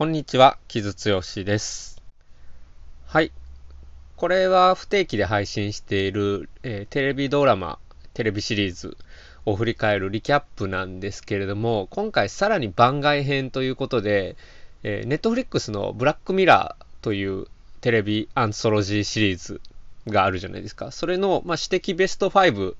[0.00, 2.00] こんにちは、木津剛です。
[3.04, 3.32] はい。
[4.16, 7.78] これは不定期で配信している、えー、テレビドラマ、
[8.14, 8.96] テレビシリーズ
[9.44, 14.36] を振り返るリキャップなんですけれども、今回さらに番外編ということで、
[14.84, 17.48] えー、ネットフリックスのブラックミラーという
[17.82, 19.60] テレビアンソロジーシリーズ
[20.06, 20.92] があるじゃないですか。
[20.92, 22.74] それの、まあ、指摘ベスト5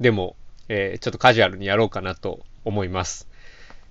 [0.00, 0.34] でも、
[0.68, 3.28] えー、ちょっとカジュアルにやろうかなと思います。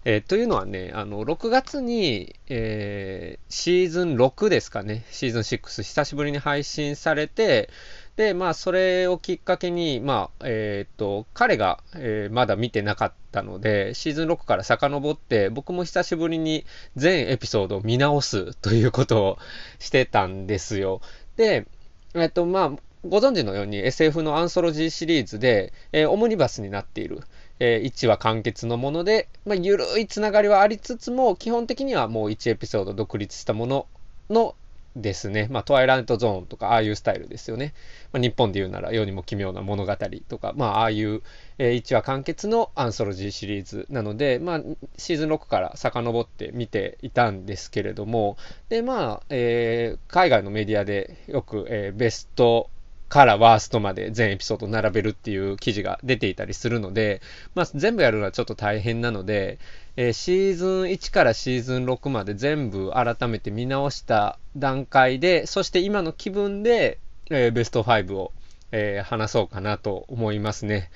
[0.05, 7.69] えー、というのはね、あの、6月に、えー、シーズン6ですかね、シーズン6、久しぶりに配信されて、
[8.17, 19.37] で、まあ、それをきっかけに、まあ、えっ、と、彼が、えー、まだ見てなかったので、シーズン6から遡って、僕も久しぶりに全エピソードを見直すということを
[19.79, 21.01] してたんですよ。
[21.37, 21.65] で、
[22.13, 22.71] えっ、と、まあ、
[23.05, 27.21] ご存知のように SF のアンソロジーシリーズで、えー、オムニバスになっている。
[27.59, 33.87] えー、1話完結のもので、まあ、ゆるいつながりはありつつも、基本的にはもう1エピソード独立したもの
[34.29, 34.55] の
[34.95, 37.73] ですね、まあ、トワイライトゾーンとか、ああいうスタイルですよね。
[38.11, 39.95] まあ、日本で言うなら、世にも奇妙な物語
[40.27, 41.21] とか、まあ、ああいう、
[41.57, 44.61] えー、1話完結のアンソロジーシリーズなので、まあ、
[44.97, 48.37] シーズン6から遡って見ていたんですけれども、
[48.69, 52.69] で、まあ、えー、海外のメディアでよく、えー、ベスト
[53.13, 57.21] からワーストまで全エピソード並べるっていう記事が出ていたりするので、
[57.53, 59.59] まあ、全部やるのはちょっと大変なので、
[59.97, 66.97] えー、シーズン1からシーズン6まで全部改めて見直した段階で、そして今の気分で、
[67.29, 68.31] えー、ベスト5を、
[68.71, 70.89] えー、話そうかなと思いますね。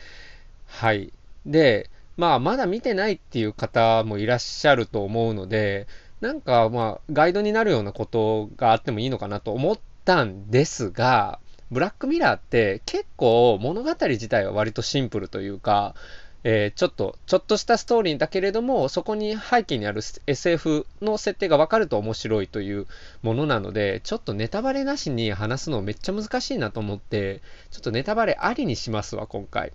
[0.66, 1.14] はい。
[1.46, 5.86] で、まあ、まだ見てないっていう方もいらっしゃると思うので、
[6.22, 11.40] なんかまあ、ガイドになるようなことがあってもいいのかなと思ったんですが、
[11.72, 15.96] ブラックミラーって結構物語自体は割とシンプルというか、
[16.44, 22.88] えー、ちょっと、ちょっとしたストーリーだけれども、そこに背景にある SF の設定がわかると面白いという
[23.22, 29.74] ものなので、ちょっとネタバレなしに話すのめっちゃ難しいなと思って、ちょっとネタバレありにしますわ、今回。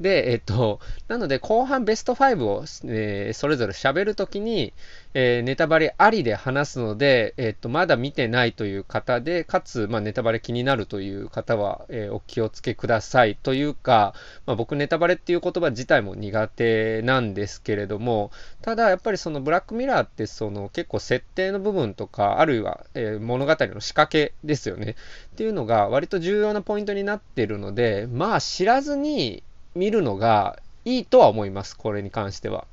[0.00, 4.72] で、えっと、なので後半ベスト5を、えー、それぞれ喋るときに、
[5.12, 13.36] えー、ネタバレありで話すので、えっと、まだ見てないという方で、かつ、まあ、ネタバレ気になるという方は、えー、お気をつけください。
[13.36, 14.14] というか、
[14.46, 18.30] まあ、僕ネタバレっていう言葉自体も苦手なんですけれども、
[18.62, 24.96] ただやっぱりそのブラックミラーってその結構設定の部分とか、あるいは、え物語の仕掛けですよね。
[25.32, 29.42] っていうのが割と重要なポイントになっているので、まあ知らずに、
[29.74, 31.76] 見るのがいいとは思います。
[31.76, 32.66] これに関しては。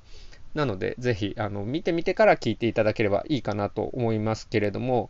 [0.54, 5.10] なので、ぜひ、あの、見てみてから聞いていただければいいかなと思いますけれども、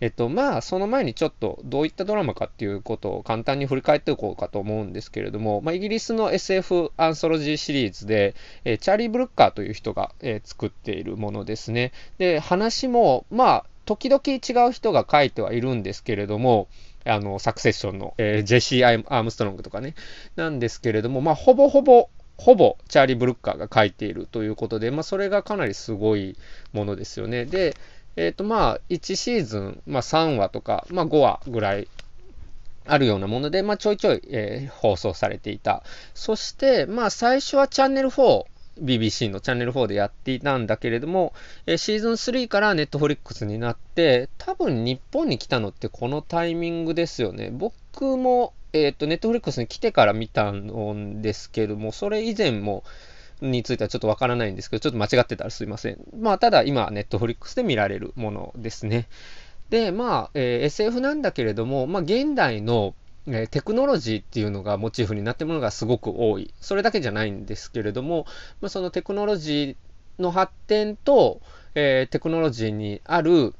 [0.00, 11.92] えっと、まあ、その前にちょっとどういったドラマかっていうことを簡単に振り返っておこうかと思うんですけれども、まあ、イギリスの SF アンソロジーシリーズで、え、チャーリー・ブルッカーという人が、えー、作っているものですね。
[12.16, 16.68] で、話も、まあ、時々違う人が書いてはいるんですけれども、
[17.04, 19.94] あの、サクセッションの、えー、ジェシー・アームストロングとかね、
[20.36, 26.36] なんですけれども、まあ、ほぼほぼ、ほぼチャーリー・ブルッカーが書いているということで、まあ、それがかなりすごい
[26.72, 27.44] ものですよね。
[27.44, 27.76] で、
[28.16, 31.88] えっ、ー、と、まあ、1シーズン、まあ、3話とか、まあ、5話ぐらい
[32.86, 35.82] あるようなもので、まあ、ちょいちょい、えー、放送されていた。
[36.14, 38.44] そして、まあ、最初はチャンネル4
[38.82, 41.32] BBC のチャンネル4でやっていたんだけれども、
[41.66, 47.50] えシーズン3からネットフリックスになって、多分日本に来たのってこのタイミングですよね。
[47.52, 52.84] 僕も、えっ、ー、と、ネットフリックスに来てから見たんですけども、それ以前も、
[53.40, 55.98] についてはちょっとわからないんですけど、ちょっと間違ってたらすいません。
[56.18, 59.08] まあ、ただ今、ネットフリックスで見られるものですね。
[59.70, 62.94] で、まあ、えー、SF なんだけれども、まあ、現代の
[63.26, 66.52] えテクノロジーっていうのがモチーフになってるものがすごく多い。
[66.60, 68.26] それだけじゃないんですけれども、
[68.60, 71.40] まあ、そのテクノロジーの発展と、
[71.74, 73.54] えー、テクノロジーにある、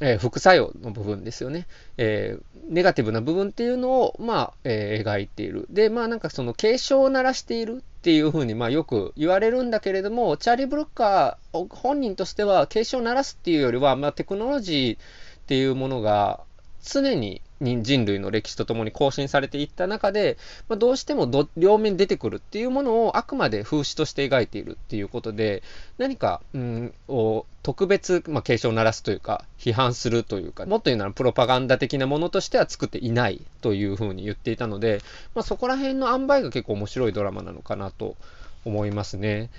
[0.00, 1.66] えー、副作用の部分ですよね。
[1.96, 5.66] えー、ネガティブな部分っていうのを、まあ、え描いている。
[5.70, 16.40] で、まあなんかその警鐘を鳴らしているっていうふうに、まあよく言われるんだけれども、チャーリー・ブルッカー本人としては警鐘を鳴らすっていうよりは、まあテクノロジーっていうものが
[16.84, 20.36] 常に人類の歴史とともに更新されていった中で、
[20.68, 25.62] まあ、どうしても両面出てくるっていうものをあくまで風刺として描いているっていうことで、
[25.98, 35.00] 何か、うん、を特別、まあ、警鐘を鳴らすというか、批判するというか、もっと言うならプロパガンダ的なものとしては作っていないというふうに言っていたので、
[35.34, 38.16] まあ、そこら辺の塩梅が結構面白いドラマなのかなと
[38.64, 39.50] 思いますね。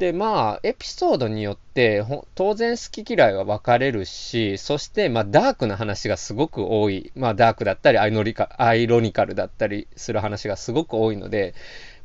[0.00, 2.02] で、まあ、エピソードによって、
[2.34, 7.12] 当然好き嫌いは分かれるし、そして、まあ、ダークな話がすごく多い。
[7.14, 11.54] まあ、ダークだったりアイノリカ、アイロニカルだったりする話がすごく多いので、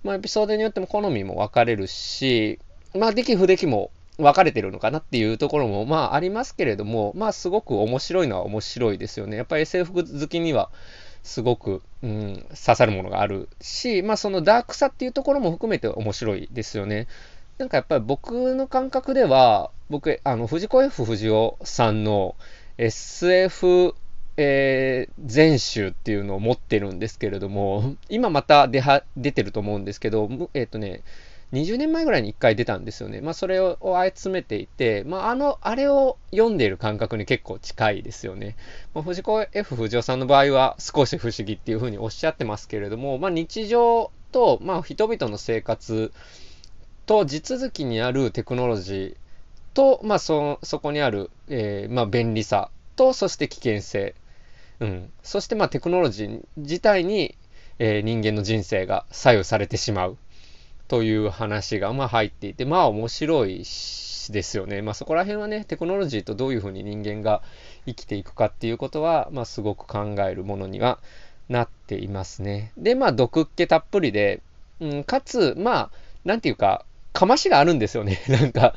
[0.03, 2.59] まあ、エピソードによっても好みも分かれるし、
[2.94, 9.38] まあ、出来不出来も分かれてるのかなっていうところも、まあありますけれども、まあすごく面白いのは面白いですよね。
[9.38, 10.69] やっぱり SF 好きには
[11.24, 17.07] すごく、うん、刺さるものがあるし、まあそのダークさっていうところも含めて面白いですよね。
[17.57, 22.36] なんかやっぱり僕の感覚では、僕、あの、藤子 F 不二雄さんの
[22.78, 23.96] SF
[24.38, 31.04] えー、全集っていうのを持ってるんですけれども、今また出は出てると思うんですけど、えっ、ー、とね、
[31.54, 33.22] 20年前ぐらいに1回出たんですよね。
[33.22, 33.78] まあ、それを
[34.13, 38.57] 集めていて、まあ、あの、あれを読んでいる感覚に結構近いですよね。
[38.94, 46.12] まあ、藤子 F 不二雄さんの場合は少し不思議っていうふうにおっしゃってますけれども、まあ、日常と、まあ、人々の生活
[47.06, 49.16] と地続きにあるテクノロジー
[49.74, 54.16] と、まあ、そ、そこにある、えー、まあ、便利さと、そして危険性。
[54.80, 55.12] うん。
[55.24, 57.36] そして、まあ、テクノロジー自体に、
[57.80, 60.18] えー、人間の人生が左右されてしまう。
[60.88, 64.81] という話が、まあ、入っていて、まあ、面白いですよね。
[64.81, 67.42] まあ、そこら辺はね、テクノロジーとどういうふうに人間が
[67.86, 71.00] 生きていくかっていうことは、まあ、すごく考えるものには
[71.50, 72.72] なっていますね。
[72.78, 74.42] で、まあ、毒っ気たっぷりで、
[74.80, 75.92] うん、かつ、まあ、
[76.24, 78.21] なんていうか、かましがあるんですよね。
[78.27, 78.75] なんか、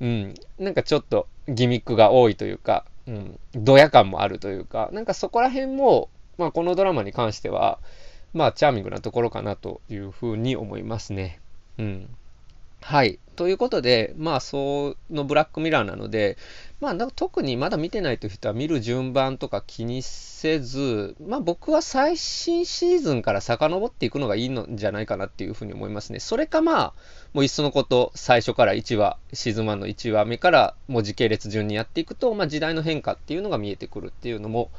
[0.00, 6.08] うん、なんかちょっとギミックが多いというか、うん、ドヤ感もあるというか、なんかそこら辺も、
[6.38, 7.78] まあ、このドラマに関しては、
[8.32, 11.40] まあ、チャーミングなところかなというふうに思いますね。
[11.78, 12.08] うん。
[12.80, 13.18] はい。
[13.36, 16.38] ということで、まあ、そのブラックミラーなので、
[16.82, 26.18] まあ、特にまだ見てないという人は見る順番とか気にせず、まあ、僕は最新シーズンから遡っていくのがいいのじゃないかなっていうふうに思いますね。
[26.18, 26.94] それかまあ、
[27.34, 34.72] もういっそのこと、最初から1話、シーズン1の1話目からもう時系列順にやっていくと、まあ、時代の変化っていうのが見えてくるっていうのも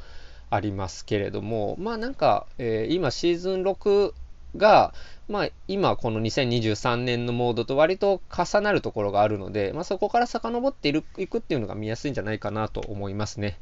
[0.50, 4.12] ありますけれども、まあなんか、えー、今シーズン6
[4.56, 4.94] が、
[5.28, 13.58] まあ、今この2023年のモードと割と重なるところがあるので、まあ、そこから遡っているいくっていうのが見やすいんじゃないかなと思いますね。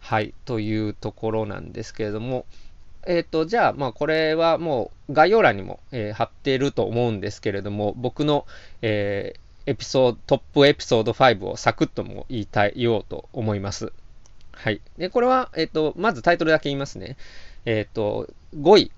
[0.00, 2.46] はい、というところなんですけれども、
[3.06, 8.46] えっ、ー、と、じゃあ、まあ、これはもう概要欄にも、えー、貼っていると思うんですけれども、僕の、
[8.82, 13.92] えー、エピソード、トップエピソード5をサクッとも言いたい、言おうと思います。
[14.52, 14.80] はい。
[14.96, 17.16] で、これは、えっ、と、まずタイトルだけ言いますね。
[17.64, 18.92] えっ、と、5位、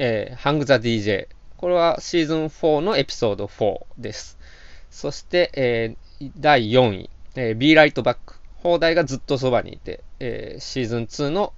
[0.00, 1.26] えー、ハング・ザ・ DJ。
[1.56, 4.38] これはシーズン4のエピソード4です。
[4.90, 8.16] そして、えー、第4位、えー、Be Right Back。
[8.62, 11.52] 放題がずっとそばにいて、えー、シーズン2の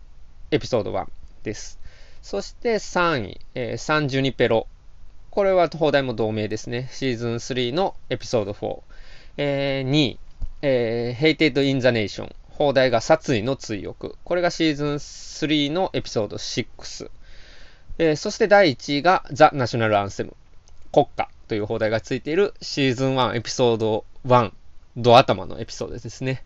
[0.51, 1.07] エピソード1
[1.43, 1.79] です。
[2.23, 4.67] そして3位、えー、サンジュニペロ。
[5.31, 6.89] これは放題も同名ですね。
[6.93, 8.81] シーズン3のエピソード4。
[9.37, 10.19] えー、2位、
[10.63, 12.35] えー、Hated in the Nation。
[12.49, 14.17] 放題が殺意の追憶。
[14.25, 17.11] これがシーズン3のエピソード6。
[18.03, 20.35] えー、そして第1位がザ・ナショナル・アンセム。
[20.91, 24.53] 国歌という放題がついているシーズン1エピソード1
[24.97, 26.43] ド頭のエピソードですね。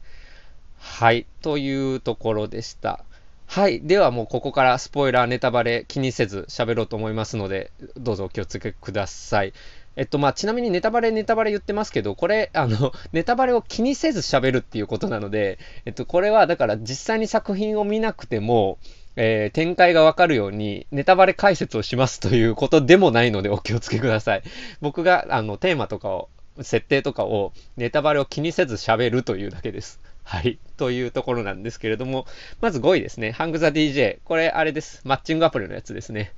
[0.79, 1.27] はい。
[1.43, 3.05] というところでした。
[3.47, 3.81] はい。
[3.83, 9.53] ではもうここからスポイラー、ネタバレ気にせず喋ろうと思いますので、どうぞお気をつけください。
[9.95, 18.79] えっと、まあ、ちなみにネタバレ、ネタバレ言ってますけど、これ、あの、 ネタバレを気にせず喋るっていうことなので、えっと、これはだから実際に作品を見なくても、
[19.16, 24.43] えー、展開がわかるようにネタバレ解説をしますということでもないのでお気をつけください。
[24.81, 26.28] 僕があのテーマとかを、
[26.62, 30.00] 設定とかをネタバレを気にせず喋るというだけです。
[30.25, 30.58] はい。
[30.76, 32.27] というところなんですけれども、
[32.60, 33.32] まず5位ですね。
[33.32, 34.19] ハングザ DJ。
[34.24, 35.03] これあれです。
[35.05, 36.32] マッチングアプリのやつですね。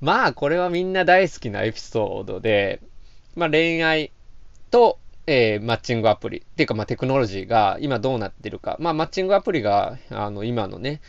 [0.00, 2.80] まあ、これはみんな大好きなエピソードで、
[3.34, 4.12] まあ恋愛
[4.70, 6.38] と、えー、マッチングアプリ。
[6.38, 8.76] っていうか、まあテクノロジーが今どうなってるか。
[8.78, 11.00] まあマッチングアプリが、あの、今のね、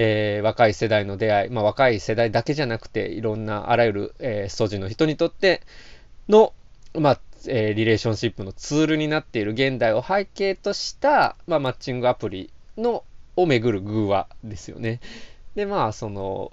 [0.00, 5.60] えー、若い世代の出会い、まあ、若い世代だけじゃなくて、いろんなあらゆる、えー、素地の人にとって
[6.28, 6.54] の、
[6.94, 13.02] まあ、えー、リレーションシップのツールになっている現代を背景とした、まあ、マッチングアプリの、
[13.34, 15.00] をめぐる偶話ですよね。
[15.56, 16.52] で、まあ、その、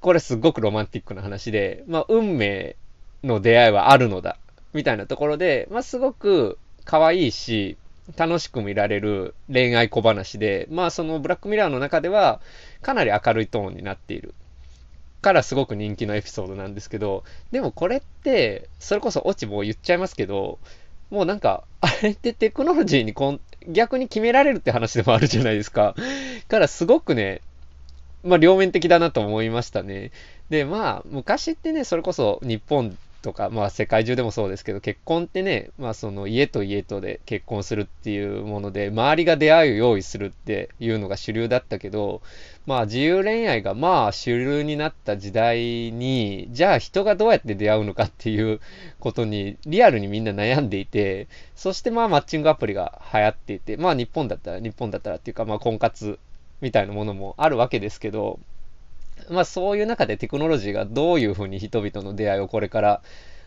[0.00, 2.74] これすごくロマンティックな話で、まあ、運命
[3.22, 4.36] の出会いはあるのだ、
[4.72, 7.76] みたいなところで、まあ、すごく可愛いし、
[8.16, 12.40] 楽しく見られる恋愛小話で、まあそのブラックミラーの中では
[12.82, 14.34] かなり明るいトーンになっている
[15.24, 20.58] からすごく人気のエピソードなんですけど、でもこれって、それこそオチも言っちゃいますけど、
[21.10, 25.94] もうなんか、あれってテクノロジーにこん逆に決められるって話でもあるじゃないですか。
[26.48, 27.40] からすごくね、
[28.22, 30.10] まあ両面的だなと思いましたね。
[30.50, 42.20] で、まあ昔ってね、それこそ日本とか、まあ世界中でもそうですけど、結婚ってね、まあその家と家とで結婚するっていうもので、周りが出会いを用意するっていうのが主流だったけど、
[42.66, 48.60] まあ自由恋愛がまあ主流になった時代に、じゃあ人がどうやって出会うのかっていう
[49.00, 51.26] ことにリアルにみんな悩んでいて、
[51.56, 56.18] そしてまあマッチングアプリが流行っていて、まあ日本だったら、日本だったらっていうかまあ婚活
[56.60, 58.38] みたいなものもあるわけですけど、
[59.30, 63.02] まあそういう中でテクノロジーがどういうふうに人々の出会いをこれから、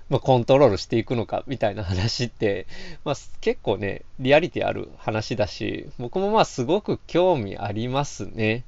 [0.10, 2.66] まあ、コントロールしていくのかみたいな話って、
[3.04, 8.64] まあ結構ね、リアリティある話だし、僕もまあすごく興味ありますね。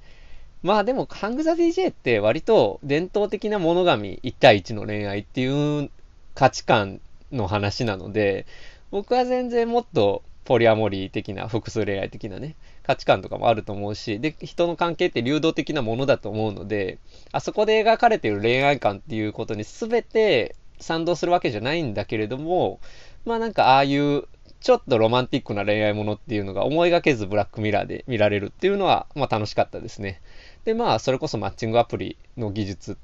[0.62, 5.90] まあでも、ハングザ DJ って割と伝統的な物神1対1の恋愛っていう
[6.36, 7.00] 価値観
[7.32, 8.46] の話なので、
[8.92, 16.98] 僕は全然もっとポリアモリー的な、複数恋愛的なね、価値観とかもあると思うし、で、人の関係って流動的なものだと思うので、
[17.32, 22.80] あそこで描かれてる恋愛観っていうことに全て賛同するわけじゃないんだけれども、
[23.26, 24.24] まあなんかああいう
[24.60, 30.20] ちょっとロマンティックな恋愛ものっていうのが思いがけずブラックミラーで見られるっていうのは、まあ楽しかったですね。
[30.66, 32.98] で、まあそれこそマッチングアプリの技術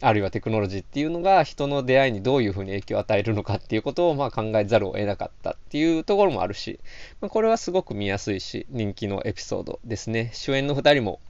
[0.00, 6.80] あるいはテクノロジーっていうのが人の出会いにどういうふうに影響を与えるのかっていうことをまあ考えざるを得なかったっていうところもあるし、
[7.20, 10.30] まあ、これはすごく見やすいし人気のエピソードですね。
[10.32, 11.20] 主演の2人も、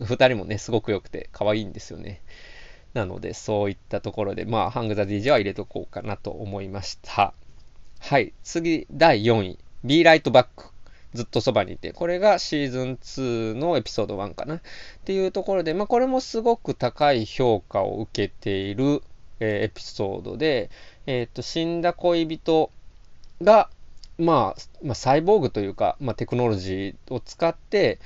[0.00, 2.22] 2人もね、すごく良くて可愛いんですよね。
[2.94, 7.34] なので、そういったところで、まあ、ハングザ DJ は入れとこうかなと思いました。
[7.98, 8.32] はい。
[8.42, 9.58] 次、第4位。
[9.84, 10.75] Be Right Back。
[11.16, 14.56] ずっとそばにいて、これがシーズン2のエピソード1かな。
[14.56, 14.60] っ
[15.04, 19.02] ていうところで、まあこれもすごく高い評価を受けている、
[19.40, 20.70] えー、エピソードで、
[21.06, 22.70] えっ、と、死んだ恋人
[23.42, 23.68] が、
[24.18, 27.98] まあ、まあ、サイボーグというか、まあ、テクノロジーを使って、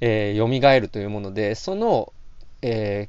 [0.00, 2.12] えー、蘇るというもので、その、
[2.62, 3.08] え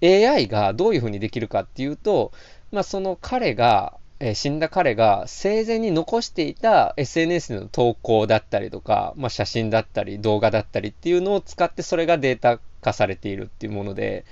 [0.00, 2.32] ー、AI がどういうふうにできるかっていうと、
[2.70, 14.24] まあ、その彼が、え死んだ彼が生前に残していた SNS の投稿だったりとか、まあ、写真だったり動画だったりっていうのを使ってそれがデータ化されているっていうもので、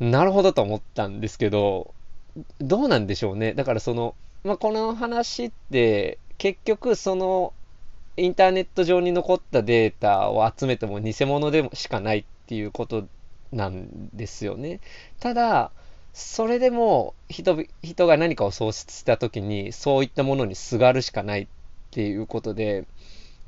[0.00, 1.92] なるほどと思ったんですけど、
[2.58, 3.52] どうなんでしょうね。
[3.52, 7.52] だからその、まあ、この話って結局その
[8.16, 13.06] インターネット上に残ったデータを集めても偽物でもしかないっていうこと
[13.52, 14.80] なんですよね。
[15.20, 15.72] ただ、
[16.16, 21.46] それでも人人が何かを喪失した時にそういったものにすがるしかないっ
[21.90, 22.86] ていうことで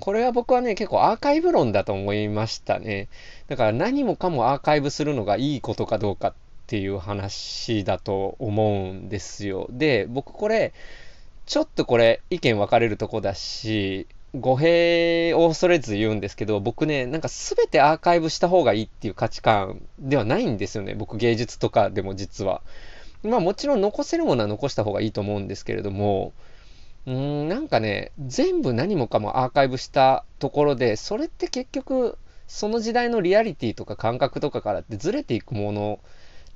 [0.01, 3.09] これは僕はね結構アーカイブ論だと思いましたね。
[3.49, 6.35] だから何もかもアーカイブするのがいいことかどうかっ
[6.67, 9.67] ていう話だと思うんですよ。
[9.71, 10.75] で僕これ
[11.47, 20.95] ちょっとこれ意見分かれるとこだし語弊を恐れず言うんですけど、僕ね、なんか全てアーカイブした方がいいっていう価値観ではないんですよね。
[20.95, 22.63] 僕芸術とかでも実は。
[23.23, 26.33] まあもちろん残せるものは残した方がいいと思うんですけれども、
[27.07, 36.01] うん、なんかね、全部何もかもアーカイブしたところで、それって結局、その時代のリアリティとか感覚とかからってずれていくもの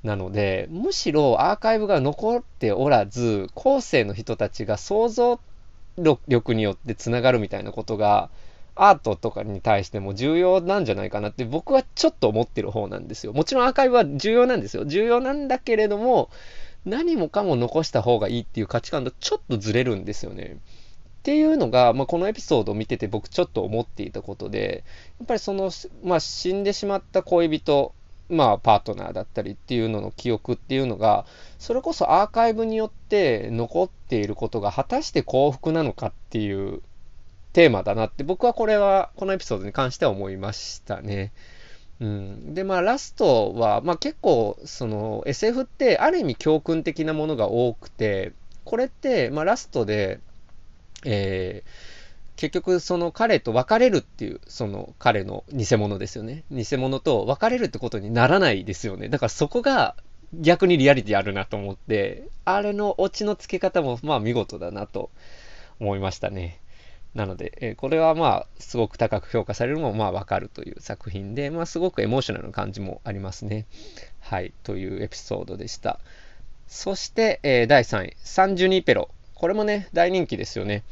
[0.03, 5.52] なので、むしろアーカイブが残っておらず、後世の人たちが想像って
[5.97, 8.29] 力によってつながるみたいなことが、
[8.75, 13.33] アートとかに対しても重要なんじゃないかなって僕はちょっと思ってる方なんですよ。
[13.33, 14.85] もちろんアーカイブは重要なんですよ。
[14.85, 16.29] 重要なんだけれども、
[16.85, 20.57] 何もかも残した方がいいっていう価値観とちょっとずれるんですよね。
[21.19, 24.83] っていうのが、まあ、このエピソードを見てて僕ちょっと思っていたことで、
[25.19, 25.71] やっぱりその、
[26.03, 27.93] まあ、死んでしまった恋人
[28.33, 31.25] まあ、パートナーだったりっていうのの記憶っていうのが、
[31.59, 36.81] それこそアーカイブによって残っていることが果たして幸福なのかっていう
[37.53, 41.31] テーマだなって僕はこれは、このエピソードに関しては思いましたね。
[41.99, 48.33] うん、で、まあ、ラストは、まあ結構、その SF ってある意味教訓的なものが多くて、
[48.65, 50.19] これって、まあラストで、
[51.05, 51.69] えー、
[52.43, 56.43] 結局その彼と別れるっていう、その彼の偽物ですよね。
[56.51, 59.07] 偽物と別れるってことにならないですよね。
[59.07, 59.95] だからそこが
[60.33, 65.09] 逆にリアリティあるなと思って、あれのオチの付け方もまあ見事だなと
[65.79, 66.59] 思いましたね。
[67.15, 73.67] なので、えこれはまあ、すごく高く評価されるのもまあわかるという作品で、まあすごくエモーショナルな感じもありますね。
[74.19, 76.01] はい、というエピソードでした。
[76.67, 79.09] そして、えー、第3位、サンジュニーペロ。
[79.33, 80.83] これもね、大人気ですよね。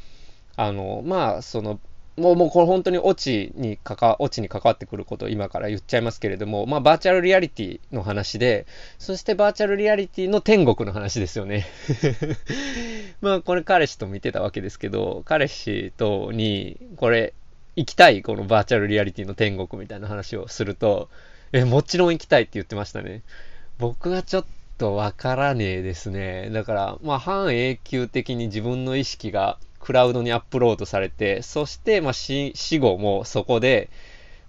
[0.56, 1.80] あの、まあ、その、
[2.18, 8.66] もう、もうこれ本当にオチに関わ、オチに関わってくることを今から言っちゃいますけれども、まあ、バーチャルリアリティの話で、
[9.00, 11.66] そしてバーチャルリアリティの天国の話ですよね。
[13.22, 17.34] まあ、これ彼氏と見てたわけですけど、彼氏とに、これ、
[17.76, 21.10] 行きたい、このバーチャルリアリティの天国みたいな話をすると、
[21.54, 23.22] え、もちろん行きたいって言ってましたね。
[23.80, 26.50] 僕はちょっととわからねえですね。
[26.50, 29.60] だから、まあ、半永久的に自分の意識が
[29.92, 33.90] クラウドにアップロードされて、そして、まあ、死後もそこで、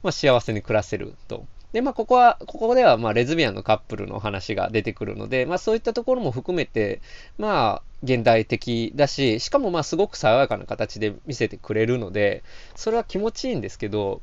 [0.05, 1.47] まあ、幸せに暮らせると。
[1.73, 7.01] で、まあ、ここは、ここでは、まあ、レズビアンのカップルの話が出てくるので、まあ、そういったところも含めて、
[7.39, 12.45] まあ、現代的だし、しかも、まあ、すごく爽やかな形で見せてくれるので、
[12.77, 14.23] それは気持ちいいんですけど、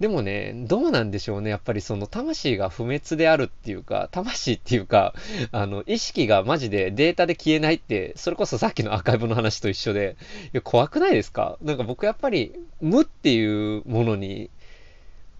[0.00, 1.50] でもね、どうなんでしょうね。
[1.50, 5.12] やっぱりその魂が不滅であるっていうか、魂っていうか、
[5.50, 11.58] あの、意識がマジでデータで消えないって、それこそさっきのアーカイブの話と一緒で、いや、怖くないですか？
[11.62, 14.50] なんか僕やっぱり、無っていうものに、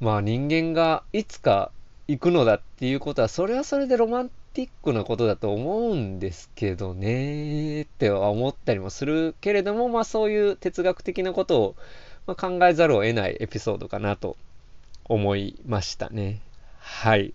[0.01, 1.71] まあ人間がいつか
[2.09, 11.77] 行くのだっていうことは、それはそれでロマンティックなことだと思うんですけどね、っては思ったりもするけれども、まあそういう哲学的なことを、
[12.27, 14.37] ま考えざるを得ないエピソードかなと
[15.09, 16.41] 思いましたね。
[16.79, 17.35] はい。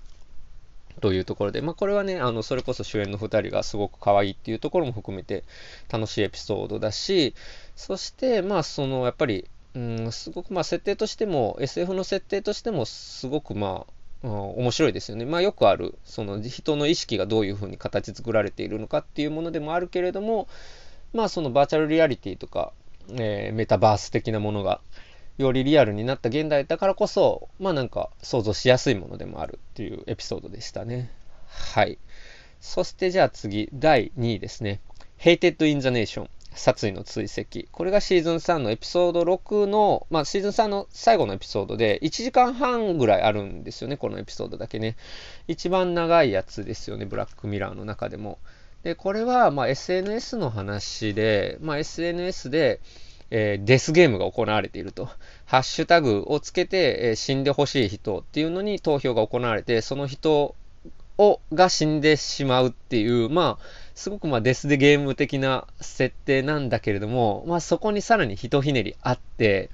[1.01, 5.43] というところで、まあ、これはね、あの、それこそ主演の2人がすごく可愛いっていうところも含めて
[5.91, 7.33] 楽しいエピソードだし、
[7.75, 13.85] そして、まあ、その、やっぱり、うん、すごく、まあ、設定としても、SF の設定としても、すごく、ま
[14.23, 15.25] あ、うん、面白いですよね。
[15.25, 20.47] まあ、よくある、その、人の意識がどういうふうに形作られているのかっていうものでもあるけれども、
[21.11, 22.71] まあ、そのバーチャルリアリティとか、
[23.11, 24.79] えー、メタバース的なものが、
[25.37, 31.11] よりリアルになった現代だからこそ、まあなんか想像しやすいものでもあるっていうエピソードでしたね。
[31.47, 31.97] はい。
[32.59, 34.79] そしてじゃあ次、第2位ですね。
[35.19, 36.27] Hated in the Nation。
[36.55, 37.67] 殺意の追跡。
[37.71, 44.95] これがシーズン3のエピソード6の、まあシーズン3の最後のエピソードで、1時間半ぐらいあるんですよね、このエピソードだけね。
[45.47, 48.39] 一番長いやつですよね、ブラックミラーの中でも。
[48.83, 52.79] で、これは、ま SNS の話で、まあ SNS で、
[53.31, 55.09] えー、デスゲームが行われていると。
[55.45, 60.55] ハッシュタグをつけて、えー、死んでほしい人っていうのに投票が行われて、その人
[61.17, 63.65] を、が死んでしまうっていう、まあ、
[63.95, 69.69] すごくまあデスでゲーム的な設定なんだけれども、まあそこにさらにひとひねりあって、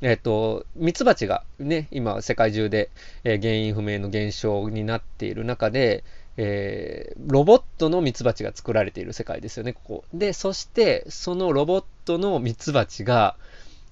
[0.00, 2.90] えっ、ー、と、ミツバチがね、今世界中で、
[3.22, 6.02] えー、原因不明の現象になっている中で、
[6.36, 10.04] えー、ロボットのミツバチが作られている世界ですよね、ここ。
[10.14, 13.36] で、そして、そのロボットのミツバチが、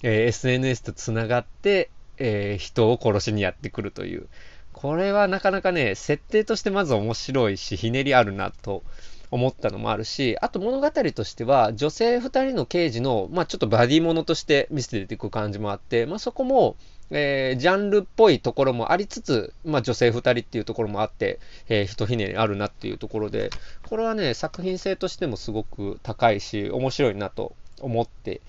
[0.03, 4.27] えー、SNS とつながって、えー、人を殺しにやってくるという。
[4.73, 8.83] これはなかなかね、設定としてまず面白いし、ひねりあるなと
[9.29, 16.75] 思ったのもあるし、あと物語としては、女性二人の刑事の、まあちょっとバディものとして見せていく感じもあって、まあそこも、
[17.11, 23.49] えー、ジャンルっぽいところもありつつ、まあ女性二人っていうところもあって、えー、ひとひねりあるなっていうところで、
[23.87, 28.41] これはね、作品性としてもすごく高いし、面白いなと思って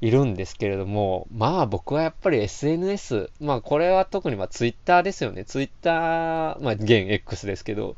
[0.00, 5.44] いるんですけれども、まあ僕はやっぱり SNS、まあこれは特にまあ Twitter ですよね。
[5.44, 7.96] Twitter、まあ現 X ですけど、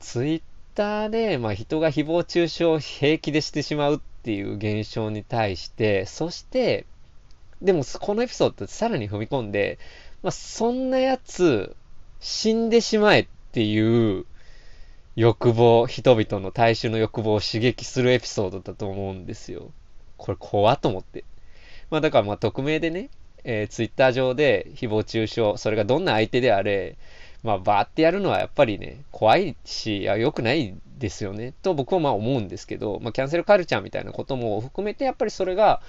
[0.00, 6.86] Twitter でまあ人が誹謗中傷を平気でしてしまうっていう現象に対して、そして、
[7.62, 9.78] でも、このエピソードってさらに踏み込んで、
[10.22, 11.76] まあ、そんなやつ、
[12.20, 14.26] 死んでしまえっていう
[15.16, 19.70] 欲望、人々の大衆の欲望を刺激するエピソードだと思うんですよ。
[20.16, 21.24] これ怖っと思って。
[21.90, 23.08] まあだからまあ匿名でね、
[23.44, 26.96] えー、ツイッター上で誹謗中傷、それがどんな相手であれ、
[27.42, 35.80] まあバーってやるのはやっぱりね、怖いし、良くないですよね、と僕はまあ思うんですけど、まあキャンセルカルチャーみたいなことも含めて、やっぱりそれが、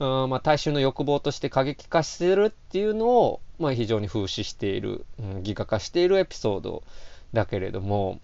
[0.00, 6.84] うんまあ、大衆の欲望として過激化してるっていうのを、まあ、非常に風刺している、うん、ギガ化しているエピソード
[7.32, 8.20] だけれども、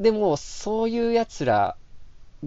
[0.00, 1.76] でも、そういう奴ら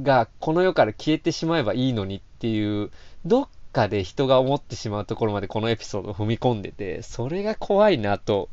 [0.01, 2.91] がこの世から消えてしまえばいいのにっていう、
[3.25, 8.49] どっかで人が思ってしまうところまでこのエピソード踏み込んでて、それが怖いなと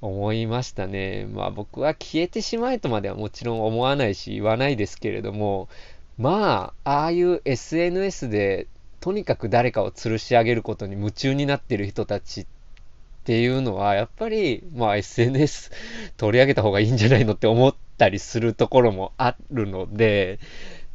[0.00, 1.26] 思いましたね。
[1.26, 5.68] まあ僕は消えてしまえとまではもちろん思わないし言わないですけれども、
[6.16, 8.68] まあ、ああいう SNS で
[9.04, 12.46] とにかく誰かを吊るし上げることに夢中になってる人たちっ
[13.24, 15.72] ていうのは、やっぱり、まあ SNS
[16.16, 20.38] 取り上げた方がいいんじゃないのって思ったりするところもあるので、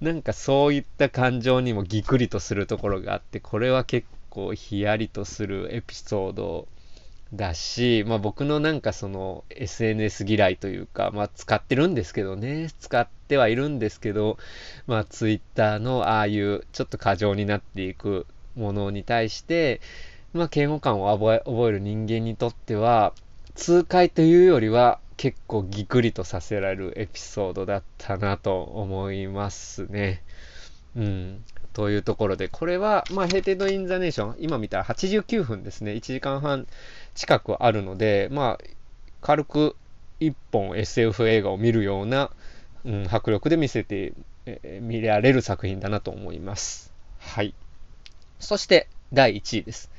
[0.01, 6.67] なんかそういった感情にもぎくりとするところがあって、これは結構ヒヤリとするエピソード
[7.33, 14.37] だし、まあ僕のなんかその SNS 嫌いというか、まあ使ってるんですけどね、使ってはいるんですけど、
[14.87, 19.81] まあ Twitter のああいうちょっと過剰になっていくものに対して、
[20.33, 23.13] まあ嫌悪感を覚え覚える人間にとっては、
[23.55, 30.23] 痛快というよりは結構ギクリとさせられるエピソードだったなと思いますね。
[30.95, 31.43] うん。
[31.73, 35.93] というところで、これは、まあ、 Hated in the Nation、今見たら89分ですね。
[35.93, 36.67] 1時間半
[37.15, 38.65] 近くあるので、まあ、
[39.21, 39.75] 軽く
[40.19, 42.31] 1本 SF 映画を見るような
[42.85, 44.13] うん、迫力で見せて、
[44.45, 46.93] えー、見られる作品だなと思います。
[47.19, 47.53] はい。
[48.39, 49.91] そして、第1位です。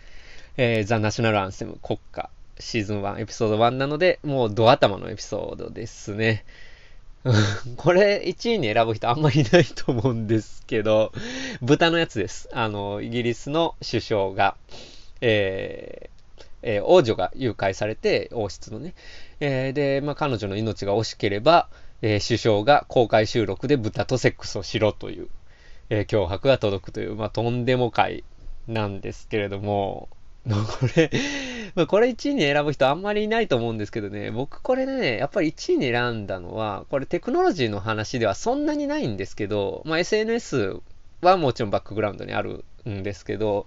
[0.57, 6.45] えー、ザ・ナショナル・アンセム国歌シーズン1エピソード1なので、もうド頭のエピソードですね。
[7.77, 11.13] これ1位に選ぶ人あんまりいないと思うんですけど、
[11.61, 12.49] 豚のやつです。
[12.53, 14.57] あの、イギリスの首相が、
[15.21, 16.21] えー
[16.63, 18.95] えー、王女が誘拐されて、王室のね。
[19.41, 21.69] えー、で、まあ、彼女の命が惜しければ、
[22.01, 25.29] えー、首相が公開収録で豚とセックスをしろという、
[25.91, 28.25] え脅迫が届くという、まあ、とんでも回
[28.69, 30.09] なんですけれども、
[30.49, 31.11] これ、
[31.75, 40.81] まあ、これ1位に選ぶ人あんまりいないと思うんですけどね、僕これね、やっぱり1位に選んだのは、これテクノロジーの話ではそんなにないんですけど、まあ、SNS
[41.21, 43.67] はもちろんバックグラウンドにあるんですけど、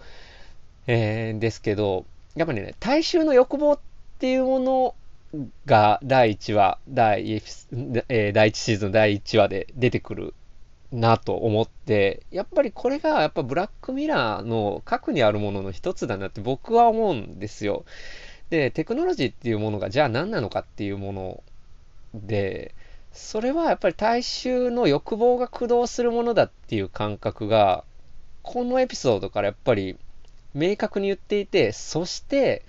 [0.88, 2.05] えー、ですけど、
[2.36, 3.79] やっぱりね、大衆の欲望っ
[4.19, 4.95] ていうもの
[5.65, 7.41] が第1話、第
[8.09, 10.33] えー、第1シーズン第1話で出てくる
[10.93, 17.84] なと思って、やっぱりこれがやっぱブラックミラーの核にあるものの一つだなって僕は思うんですよ。
[18.51, 21.43] で、テクノロジーっていうものがじゃあ何なのかっていうもの
[22.13, 22.75] で、
[23.12, 27.84] それはやっぱり大衆の欲望が駆動するものだっていう感覚が、
[28.43, 29.97] このエピソードからやっぱり
[30.53, 32.63] 明確に言っていて、そして、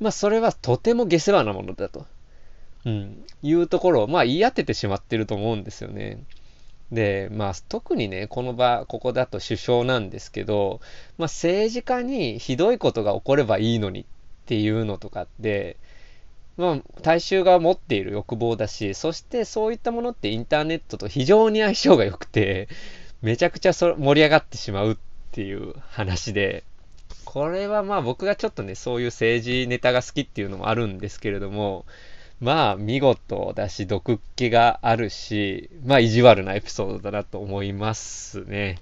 [0.00, 2.06] まあそれはとても下世話なものだと、
[2.84, 6.18] うん、いうところを、まあ言い当ててしまってると思うんですよね。
[6.94, 10.80] で、まあ、特にね、この場、ここだと首相なんですけど、
[11.18, 14.04] まあ、政治家にひどいことが起こればいいのにっ
[14.46, 15.76] ていうのとかって、
[16.56, 22.68] まあ、大衆が持っている欲望だし、そしてそういったものってインターネットと非常に相性が良くて、
[23.22, 24.96] めちゃくちゃそ盛り上がってしまうっ
[25.32, 26.62] ていう話で、
[27.24, 31.84] これはまあ僕がちょっとね、そういう政治ネタが好きっていうのもあるんですけれども、
[32.44, 38.78] まあ見事だし、毒気があるし、まあ意地悪なエピソードだなと思いますね。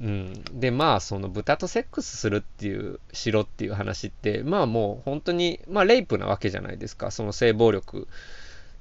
[0.00, 0.44] うん。
[0.52, 7.10] で、まあその豚とセックスするっていう、しろっていう話って、まあもう本当に、まあレイプなわけじゃないですか。
[7.10, 8.06] その性暴力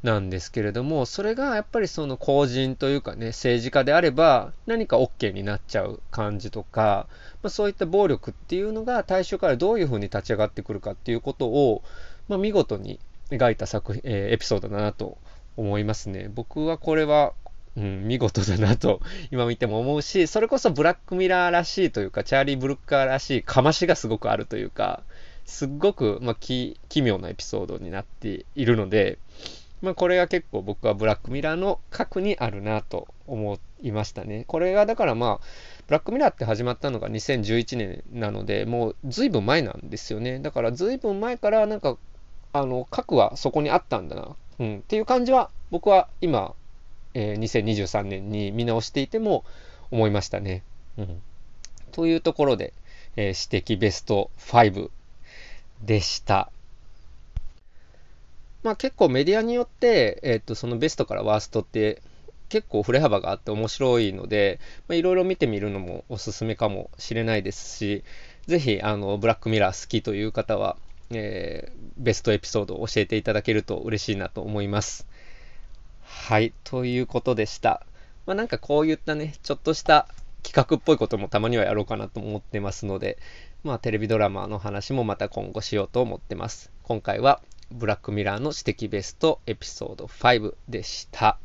[0.03, 7.07] なんですけれども、それがやっぱりその公人というかね、政治家であれば何か OK になっちゃう感じとか、
[7.41, 11.81] まあ、そういった暴力っていうのが大衆からどういうふうに立ち上がってくるかっていうことを、
[12.27, 15.17] まあ、見事に描いた作品、えー、エピソードだなと
[15.55, 16.29] 思いますね。
[16.33, 17.33] 僕はこれは、
[17.75, 25.03] うん、見事だなと 今見ても思うし、それこそブラックミラーらしいというか、チャーリー・ブルッカーらしいかましがすごくあるというか、
[25.45, 29.17] すっごく、まあ、奇妙なエピソードになっているので、
[29.81, 34.43] まあ、これが結構僕はブラックミラーの核にあるなと思いましたね。
[34.47, 35.45] これがだからまあ、
[35.87, 40.39] ブラックミラーって始まったのが2011年なので、もう随分前なんですよね。
[40.39, 41.97] だから随分前からなんか
[42.59, 46.53] あの、核はそこにあったんだな、うん、っていう感じは、僕は今、
[47.13, 49.43] えー、2023年に見直していても
[49.91, 50.63] 思いましたね。
[50.97, 51.21] うん、
[51.91, 52.73] というところで、
[53.15, 54.89] えー、指摘ベスト5
[55.83, 56.51] でした。
[58.63, 62.01] まあ結構メディアによって、えっ、ー、と、そのベストからワーストって
[62.49, 68.03] 結構振れ幅があって面白いので、いろいろ見てみるのもおすすめかもしれないですし、
[68.47, 70.77] ぜひ、あの、ブラックミラー好きという方は、
[71.11, 75.07] えー、ベストエピソードを教えていただけると嬉しいなと思います。
[76.01, 77.85] はい、ということでした。
[78.25, 80.07] まあ、なんかこういったね、ちょっとした
[80.43, 83.17] 企画っぽいこともたまにはやろうかなと思ってますので、
[83.63, 86.71] まあテレビドラマの話もまた今後しようと思ってます。
[86.83, 87.41] 今回は
[87.71, 91.37] ブラックミラーの指摘ベストエピソード5でした。